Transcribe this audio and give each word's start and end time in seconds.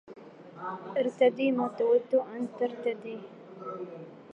ارتدي 1.01 1.47
ما 1.57 1.67
تود 1.77 2.11
أن 2.35 2.41
ترتديه. 2.59 3.23